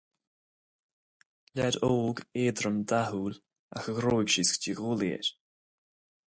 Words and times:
Leaid 1.55 1.75
óg, 1.93 2.17
éadrom, 2.41 2.77
dathúil 2.91 3.35
ach 3.77 3.87
a 3.89 3.93
ghruaig 3.99 4.29
síos 4.35 4.49
go 4.51 4.57
dtí 4.63 4.69
a 4.73 4.77
ghuaillí 4.81 5.09
air. 5.19 5.27